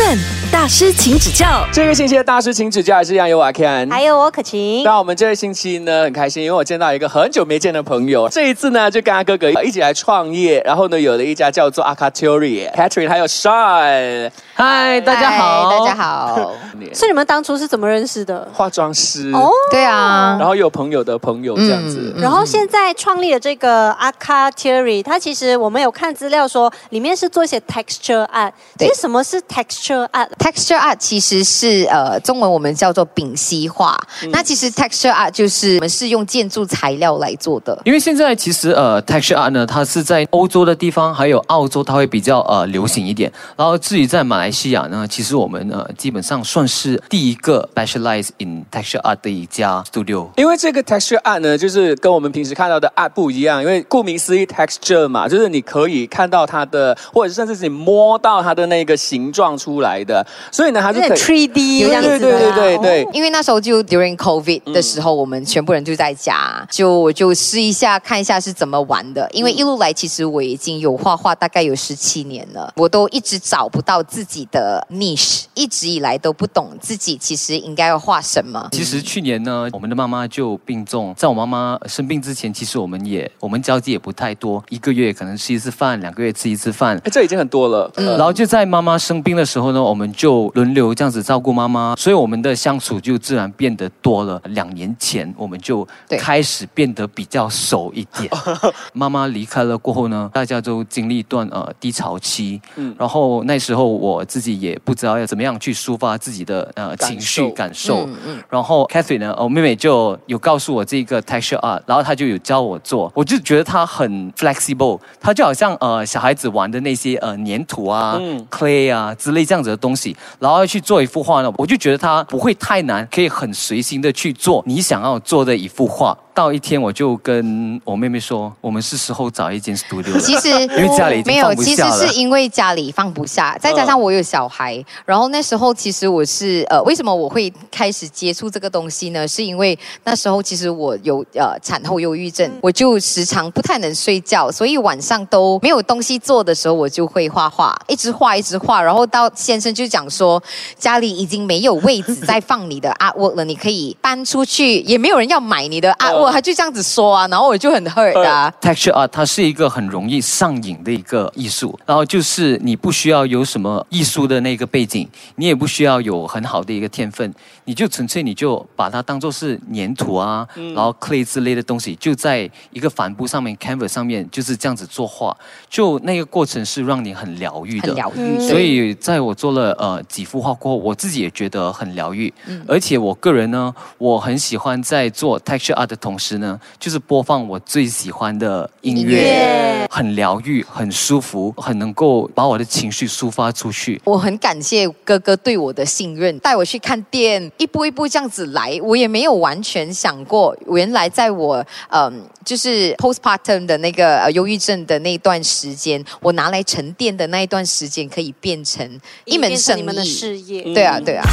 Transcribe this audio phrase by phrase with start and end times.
[0.00, 1.62] Eleven 大师，请指教。
[1.70, 3.90] 这个星期的大师请指教，还是一样有我 Ken。
[3.90, 8.26] 还有我可晴，那我们这个星期呢很开心，因为我见到一个很久没见的朋友。
[8.30, 15.94] 这一次呢，就跟他哥哥一起来创业，然后呢，有了一家叫做 a k a t u r i Catherine 还有 s h a n 嗨，大家好，大家。
[15.94, 16.52] 好。
[16.94, 18.48] 是你们当初是怎么认识的？
[18.54, 22.14] 化妆师哦，对啊然，后有朋友的朋友这样子。
[22.16, 28.52] 然后现在创立的这个 Aka Theory，它其实我们有看资料说，里面是做一些 texture art。
[28.78, 30.28] 其对实什么是 texture art？
[30.38, 33.98] Texture art 其实是呃中文我们叫做丙烯画。
[34.30, 37.78] 那其实 texture art 就是我们是用建筑材料来做的。
[37.84, 43.30] 因为现在其实呃，texture art 呢，它是在欧洲的地方还有澳洲，它会比较呃流行一点。
[43.56, 50.28] 然后至于在马来西亚呢，其实我们呃基本上算是第一个 specialize in texture art 的一家 studio。
[50.36, 61.48] 因为这个 texture art 呢，就是跟我们平时看到的 art 不一样，因为顾名思义 texture 嘛，就是你可以看到它的，或者甚至是你摸到它的那个形状出来的，所以呢，它是有点可以。
[61.48, 69.28] 3D 这样子的对对啊对对对，因为那时候就 during COVID 的时候，我们全部人就在家，就我就试一下看一下是怎么玩的。
[69.32, 78.68] 因为一路来，其实我已经有画画大概有十七年了，我都一直找不到自己的 niche，一直以来都不懂自己其实应该要画什么。
[78.72, 86.96] 其实去年呢，我们的妈妈就病重，在我妈妈生病之前，其实我们也我们交际也不太多，一个月可能吃一次饭，两个月吃一次饭。
[87.04, 87.90] 哎这已经很多了。
[87.96, 94.42] 然后就在妈妈生病的时候呢，我们就轮流这样子照顾妈妈，所以我们的相处就自然变得多了。
[94.46, 95.86] 两年前我们就
[96.18, 98.28] 开始变得比较熟一点。
[98.92, 102.92] 妈妈离开了过后呢，大家都经历一段呃低潮期，嗯。
[102.98, 108.04] 然后那时候我自己也不知道要怎么样去抒发自己的呃情绪感受。
[108.06, 108.42] 嗯嗯。
[108.50, 118.44] 然后 Catherine 呢，我妹妹就有告诉我这个 texture art，然后她就有教我做，我就觉得她很 flexible，她就好像呃小孩子玩的那些呃粘土啊、嗯。
[118.50, 120.07] clay 啊之类这样子的东西，
[120.38, 126.16] 然后去做一幅画呢，我就觉得它不会太难，可以很随心的去做你想要做的一幅画。
[126.38, 130.20] 到一天我就跟我妹妹说，我们是时候找一间 studio 了。
[130.20, 139.26] 其实 因为家里没有，其实是因为家里放不下，再加上我有小孩，然后那时候其实我是呃，为什么我会开始接触这个东西呢？
[139.26, 150.40] 是因为那时候其实我有呃产后忧郁症，我就时常不太能睡觉，所以晚上都没有东西做的时候，我就会画画，一直画一直画，然后到先生就讲说
[150.78, 158.52] 家里已经没有位置再放你的 artwork 了，你可以搬出去，也没有人要买你的 artwork，、他就这样子说啊，然后我就很 hurt 啊。
[158.60, 167.34] Texture art 它是一个很容易上瘾的一个艺术，然后就是你不需要有什么艺术的那个背景，你也不需要有很好的一个天分，
[167.68, 175.36] 你就纯粹你就把它当做是粘土啊，然后 clay 之类的东西，就在一个帆布上面 canvas 上面就是这样子作画，
[175.68, 178.48] 就那个过程是让你很疗愈的，很疗愈，嗯。
[178.48, 182.32] 所以在我做了呃几幅画过后，我自己也觉得很疗愈。
[182.66, 194.00] 而且我个人呢，我很喜欢在做 texture art 的同时呢，就是播放我最喜欢的音乐，很疗愈，很舒服，很能够把我的情绪抒发出去。
[194.04, 208.88] 我很感谢哥哥对我的信任，带我去看店，一步一步这样子来，我也没有完全想过，原来在我嗯，就是 postpartum 的那个呃忧郁症的那段时间，我拿来沉淀的那一段时间，可以变成
[209.24, 210.08] 一门生意你们的意。
[210.08, 210.62] 事业。
[210.72, 211.24] 对啊，对啊，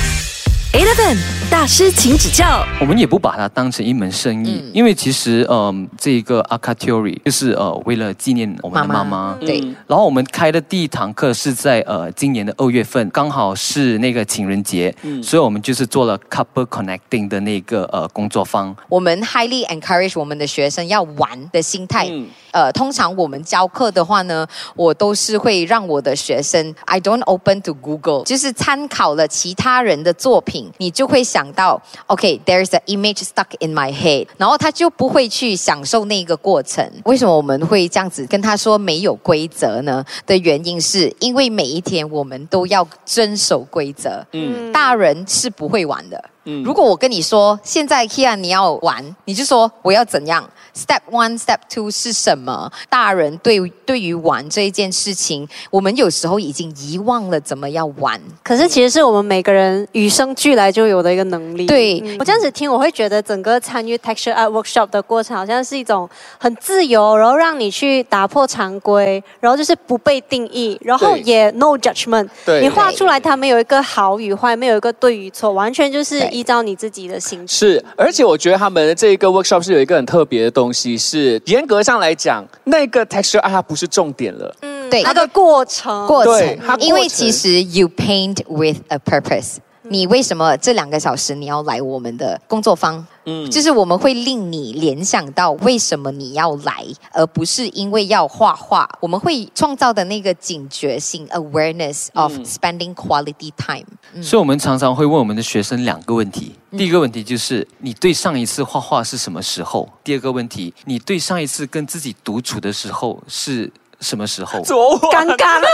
[0.75, 1.18] Eleven
[1.50, 2.66] 大师，请指教。
[2.81, 9.38] 我们也不把它当成一门生意，嗯因为其实嗯，这个 a k a t u r i 就是呃为了纪念我们的妈妈。
[9.40, 14.94] 对，然后我们开的第一堂课是在呃今年的二月份，刚好是那个情人节，
[15.24, 18.75] 所以我们就是做了 couple connecting 的那个呃工作坊。
[18.90, 22.06] 我们 highly encourage 我们的学生要玩的心态。
[22.12, 36.89] 嗯呃，通常我们教课的话呢，我都是会让我的学生 I don't open to Google，就是参考了其他人的作品，你就会想到 OK，there's、an image stuck in my head，然后他就不会去享受那个过程。
[37.03, 40.05] 为什么我们会这样子跟他说没有规则呢？
[40.25, 44.25] 的原因是因为每一天我们都要遵守规则。
[44.31, 46.24] 嗯大人是不会玩的。
[46.45, 52.71] 嗯如果我跟你说，现在 Kia 你要玩，你就说我要怎样？Step one, Step two 是什么？
[52.89, 58.19] 大人对对于玩这一件事情，我们有时候已经遗忘了怎么要玩。
[58.44, 61.65] 可是其实是我们每个人与生俱来就有的一个能力。
[61.65, 72.30] 对嗯我这样子听，我会觉得整个参与 texture art workshop 的过程，好像是一种很自由，然后让你去打破常规，然后就是不被定义，然后也 no judgment。
[72.45, 77.47] 对你画出来，它没有一个好与坏，没有一个对与错，完全就是对依照你自己的心情。
[77.47, 84.53] 是，而且我觉得他们的这一个 workshop 是有一个很特别的东西，是严格上来讲，那个 texture art 它不是重点了。
[84.61, 89.55] 嗯对它的过程，过程因为其实 you paint with a purpose。
[89.81, 93.05] 你为什么这两个小时你要来我们的工作坊？
[93.25, 98.89] 嗯，就是我们会令你联想到为什么你要来，而不是因为要画画。
[99.00, 103.86] 我们会创造的那个警觉性 awareness of spending quality time。
[104.22, 106.56] 所以，我们常常会问我们的学生两个问题。
[106.77, 109.88] 第一个问题就是你对上一次画画是什么时候？
[110.04, 113.71] 第二个问题，你对上一次跟自己独处的时候是
[114.01, 114.60] 什么时候？
[114.66, 115.68] 昨晚尴尬了。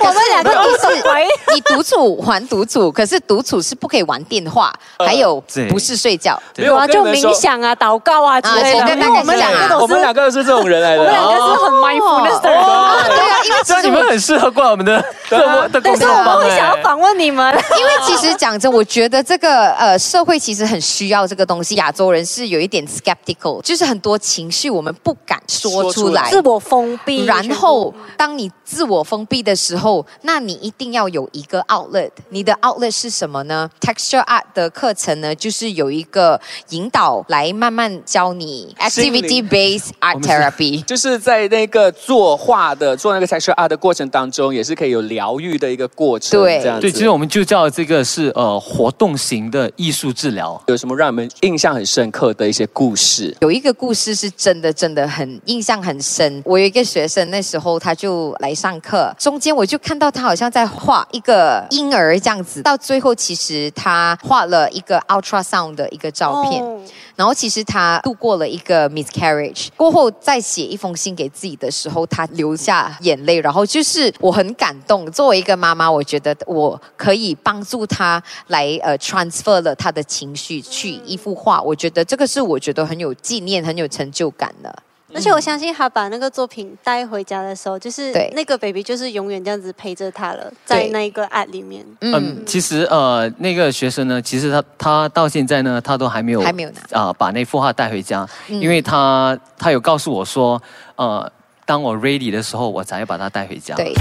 [0.00, 6.40] 我们两个都是喂，你独处还独处，可是独处是不可以玩电话，还有不是睡觉。
[6.56, 8.80] 没有啊，就冥想啊、祷告啊之类的。
[8.80, 11.02] 我们两个都是，我们两个都是这种人来的。
[11.02, 12.60] 我们两个是很 mindfulness 的人。
[12.60, 15.02] 哦，对啊，因为你们很适合挂我们的
[15.70, 16.82] 的工但是我们作坊哎会想要。
[16.82, 17.46] 访问你们。
[17.78, 21.76] 因为其实讲真，我觉得这个呃社会其实很需要这个东西。
[21.76, 26.30] 亚洲人是有一点 skeptical，就是很多情绪我们不敢说出来。
[26.30, 32.10] 自我封闭，然后，当你自我封闭的时候，那你一定要有一个 outlet。
[32.30, 36.40] 你的 outlet 是什么呢？Texture Art 的课程呢，就是有一个
[36.70, 40.82] 引导来慢慢教你 activity based art therapy。
[40.84, 46.40] 就是在那个作画的做那个 texture art 的过程当中，也是可以有疗愈的一个过程。
[46.40, 46.80] 对这样子。
[46.80, 50.60] 对，其实我们就叫这个是呃活动型的艺术治疗。
[50.68, 53.36] 有什么让你们印象很深刻的一些故事？
[53.40, 56.42] 有一个故事是真的，真的很印象很深。
[56.44, 66.62] 我有一个学生，那时候他就来上课，中间我就看到他好像在画一个婴儿这样子，到最后其实他画了一个 ultrasound 的一个照片。
[66.62, 66.80] 哦
[67.16, 75.10] 然后其实他度过了一个 miscarriage，过后再写一封信给自己的时候，他流下眼泪，然后就是我很感动。
[75.10, 84.74] 作为一个妈妈，我觉得我可以帮助她来呃 transfer 了她的情绪去一幅画，我觉得这个是我觉得很有纪念、很有成就感的。
[85.14, 91.86] 而且我相信他把那个作品带回家的时候，就是对那个 baby 就是永远这样子陪着他了，在那一个 app 里面。
[92.00, 100.60] 嗯，其实呃，那个学生呢，其实他他到现在呢，他都还没有还没有拿啊、把那幅画带回家，嗯因为他他有告诉我说，
[100.96, 101.32] 呃，
[101.66, 103.74] 当我 ready 的时候，我才要把它带回家。
[103.74, 103.92] 对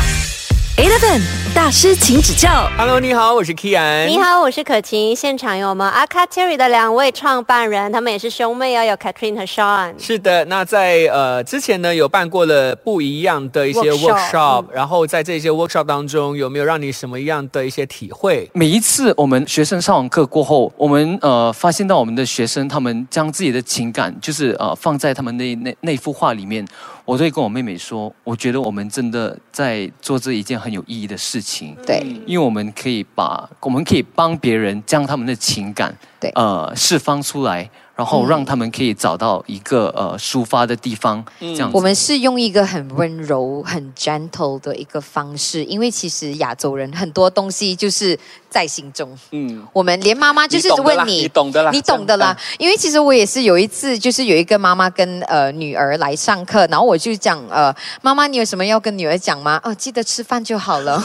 [0.77, 1.19] ，Eleven
[1.55, 2.69] 大师，请指教。
[2.77, 4.05] Hello，你好，我是 Kian。
[4.05, 5.15] 你好，我是可晴。
[5.15, 9.95] 现场有我们 Aka Terry 的两位创办人，他们也是兄妹哦，有 Catherine 和 Sean。
[9.97, 18.47] 是的，那在呃之前呢有办过了不一样的一些 Workshop，workshop，然后在这些 workshop 当中有没有让你什么样的一些体会？
[18.53, 26.63] 每一次我们学生上完课过后，我们呃发现到我们的学生他们将自己的情感就是呃放在他们那那那幅画里面，
[27.05, 31.75] 我都会跟我妹妹说，我觉得我们真的在做这一件很有意义的事情。
[31.85, 41.75] 对，因为我们可以把我们可以帮别人将他们的情感对呃释放出来，然后让他们可以找到一个呃抒发的地方，这样子。
[41.75, 48.19] 我们是用一个很温柔、很 gentle 的一个方式，因为其实亚洲人很多东西就是
[48.49, 49.17] 在心中。
[49.31, 52.37] 嗯，我们连妈妈就是问你，你懂的啦你懂的啦。
[52.59, 59.61] 因为其实我也是有一次，就是有一个妈妈跟呃女儿来上课，然后我就讲呃，妈妈你有什么要跟女儿讲吗？
[59.63, 61.01] 哦，记得吃饭就好了。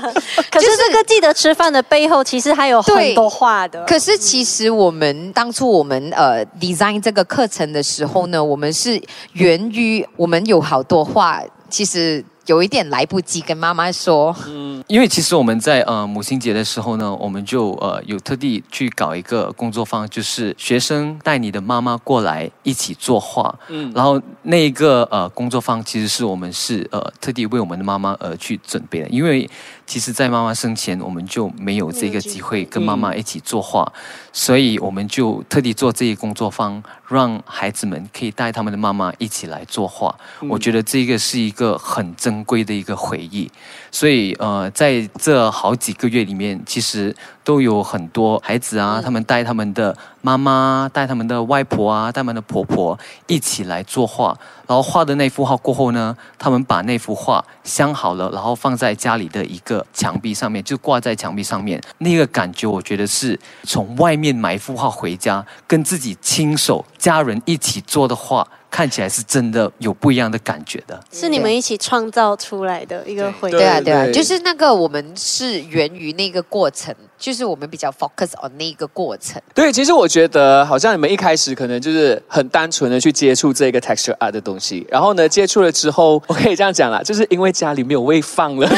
[0.50, 3.84] 可是这个记得吃饭的背后，其实还有很多话的。
[3.84, 9.00] 可是其实我们当初我们呃 design 这个课程的时候呢，我们是
[9.32, 14.34] 源于我们有好多话，其实有一点来不及跟妈妈说。
[14.46, 23.54] 嗯因为其实我们在呃母亲节的时候呢，我们就呃有特地去搞一个工作坊，就是学生带你的妈妈过来一起作画。
[23.68, 29.50] 嗯，然后那一个呃工作坊其实是我们是呃特地为我们的妈妈而去准备的，因为
[29.88, 33.90] 其实，在妈妈生前我们就没有这个机会跟妈妈一起作画，
[34.34, 40.14] 所以我们就特地做这一工作坊，让孩子们可以带他们的妈妈一起来作画。
[40.46, 43.50] 我觉得这个是一个很珍贵的一个回忆。
[43.90, 54.38] 所以呃，在这好几个月里面，其实都有很多孩子啊，他们带他们的妈妈、带他们的外婆啊、带他们的婆婆一起来作画。
[54.66, 61.80] 然后画的那幅画过后呢，他们把那幅画镶好了，然后放在家里的一个墙壁上面，就挂在墙壁上面。
[61.98, 70.98] 那个感觉，我觉得是从外面买一幅画回家，跟自己亲手家人一起做的画，看起来是真的有不一样的感觉的。
[71.12, 73.52] 是你们一起创造出来的一个回忆。
[73.52, 79.40] 对啊，对啊，就是那个我们是源于那个过程，就是我们比较 focus on 那个过程。
[79.54, 88.68] 对，其实我觉得好像你们一开始可能就是很单纯的去接触这个 texture art 的东西，然后呢，接触了之后，我可以这样讲啦，就是因为家里没有位放了，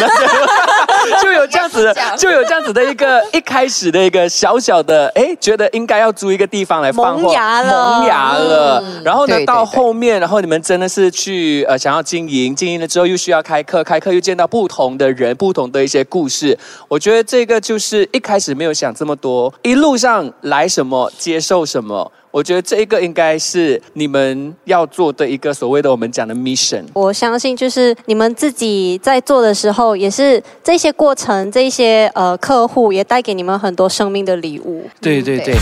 [1.23, 8.83] 就有这样子的，就有这样子的一个 一开始的一个小小的，哎，觉得应该要租一个地方来放货，萌芽了萌芽了。
[9.05, 16.59] 然后呢，对对到后面，然后你们真的是去呃想要经营，经营了之后又需要开课，开课又见到不同的人，不同的一些故事。
[16.89, 22.11] 我觉得这个就是一开始没有想这么多，一路上来什么接受什么。
[22.31, 26.85] 我觉得这一个应该是你们要做的一个所谓的我们讲的 mission。
[26.95, 34.89] 我相信，就是你们自己在做的时候，也是这些过程，这些呃客户也带给你们很多生命的礼物。
[35.01, 35.55] 对对对。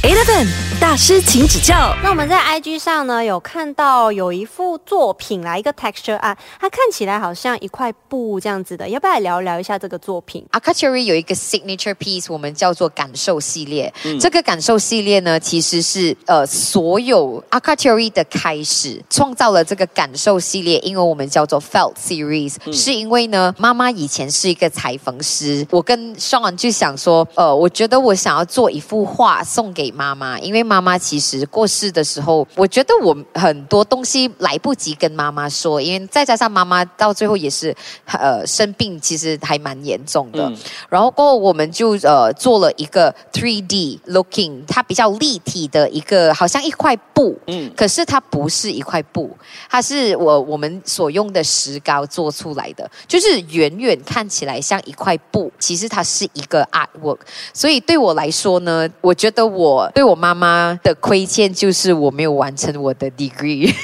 [0.00, 0.46] Eleven
[0.80, 1.92] 大师，请指教。
[2.04, 13.92] 那我们在 IG 上呢有看到有一幅作品啦，一个 texture art，它看起来好像一块布这样子的，要不要来聊聊一下这个作品？Akachuri 有一个 signature piece，我们叫做感受系列。
[14.04, 37.74] 嗯这个感受系列呢，其实是呃所有 Akachuri 的开始，创造了这个感受系列，因为我们叫做 Felt Series，、是嗯因为呢，妈妈以前是一个裁缝师，我跟 Sean 就想说，呃，我觉得我想要做一幅画送给妈妈，因为妈妈其实过世的时候，我觉得我很多东西来不及跟妈妈说，因为再加上妈妈到最后也是
[38.06, 40.44] 呃生病，其实还蛮严重的。
[40.48, 40.56] 嗯
[40.88, 49.36] 然后过后我们就呃做了一个 three D looking，它比较立体的一个，好像一块布，嗯嗯，可是它不是一块布，
[49.68, 57.18] 它是我我们所用的石膏做出来的，就是远远看起来像一块布，其实它是一个 artwork。
[57.52, 63.74] 所以对我来说呢，我觉得我对我妈妈的亏欠就是我没有完成我的 degree，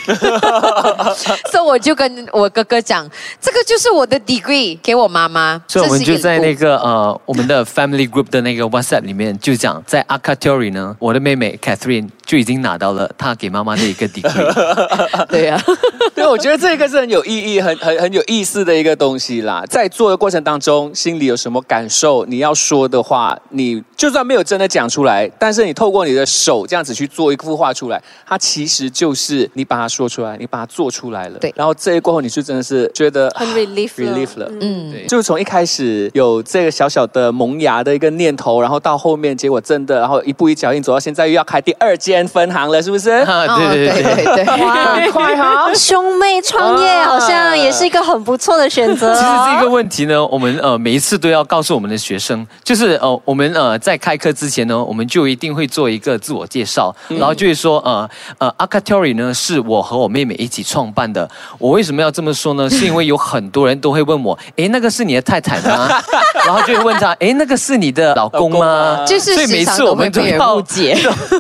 [1.51, 3.11] 所以我就跟我哥哥讲，
[3.41, 5.61] 这个就是我的 degree，给我妈妈。
[5.67, 15.27] 所以我们在那个呃我们的 family group 的那个 WhatsApp 里面就讲，在 Akatori 呢，我的妹妹 Catherine 就已经拿到了她给妈妈的一个 degree。
[15.29, 15.61] 对啊。
[16.15, 19.65] 对，我觉得这个是很有意义、很很很有意思的一个东西啦。
[19.69, 31.39] 在做的过程当中，心里有什么感受，你要说的话，你就算没有真的讲出来，但是你透过你的手这样子去做一幅画出来，它其实就是你把它说出来，你把它做出来了。
[31.41, 34.49] 对然后这一过后，你就真的是觉得很 relief 了 relief 了。
[34.61, 43.14] 嗯，对，就从一开始有这个小小的萌芽的一个念头，然后到后面结果真的，然后一步一脚印走到现在，又要开第二间分行了，是不是？
[43.23, 44.25] 啊，对对对对。
[44.25, 44.65] 对对。
[44.65, 45.73] 哇， 快哈！
[45.75, 49.15] 兄妹创业好像也是一个很不错的选择、哦。
[49.15, 61.29] 其实这个问题呢，我们呃每一次都要告诉我们的学生，就是呃我们呃在开课之前呢，我们就一定会做一个自我介绍，然后就会说呃呃 Akatori 呢是我和我妹妹一起创办的。
[61.59, 62.69] 我为什么要这么说呢？
[62.71, 65.89] 是因为有很多人都会问我， 哎，那个是你的太太吗？
[66.45, 69.05] 然后就会问他，哎，那个是你的老公吗？
[69.07, 70.63] 就是所以每次我们都会误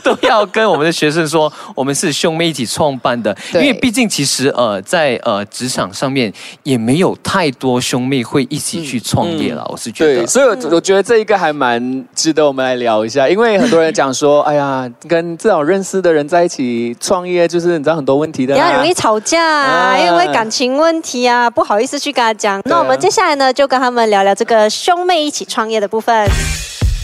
[0.02, 10.26] 都要跟我们的学生说，我们是兄妹一起创办的，因对为毕竟其实呃在呃职场上面也没有太多兄妹会一起去创业了，我是觉对，得。
[10.26, 22.60] 所以我我觉得这一个还蛮值得我们来聊一下，因为很多人讲说，哎呀， 跟这种认识的人在一起创业，就是你知道很多问题的、啊，比较容易吵架啊，啊因为感情问题啊，不好意思去跟他讲。
[22.64, 26.28] 那我们接下来呢，就跟他们聊聊这个兄妹一起创业的部分。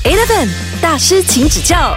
[0.05, 0.49] Eleven
[0.81, 1.95] 大师，请指教。